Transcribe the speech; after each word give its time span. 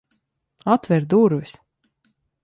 Atver 0.75 1.05
durvis! 1.11 1.53